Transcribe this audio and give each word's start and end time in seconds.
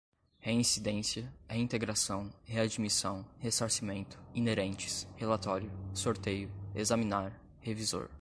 reincidência, 0.39 1.31
reintegração, 1.47 2.33
readmissão, 2.45 3.23
ressarcimento, 3.37 4.17
inerentes, 4.33 5.07
relatório, 5.15 5.71
sorteio, 5.93 6.51
examinar, 6.73 7.39
revisor 7.59 8.09